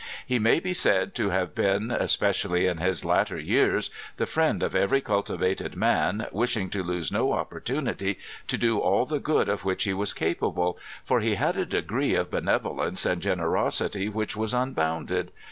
[0.25, 4.73] He may be said to have been, especially in his latter years, the friend of
[4.73, 8.17] every cultivated man, wishing to lose no opportunity
[8.47, 12.15] to do all the good of which be was capable; for he had a degree
[12.15, 15.31] of benevolence and generosity which was unbounded.